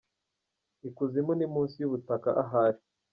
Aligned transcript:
I 0.87 0.89
kuzimu 0.95 1.31
ni 1.35 1.47
munsi 1.53 1.75
y’ubutaka– 1.81 2.29
ahari!. 2.43 2.81